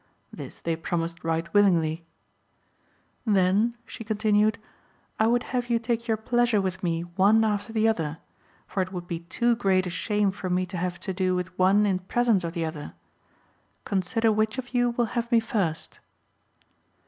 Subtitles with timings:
[0.33, 2.03] This they promised right willingly.
[3.23, 4.57] "Then," she continued,
[5.19, 8.17] "I would have you take your pleasure with me one after the other,
[8.65, 11.55] for it would be too great a shame for me to have to do with
[11.55, 12.95] one in presence of the other.
[13.85, 15.99] Consider which of you will have me first."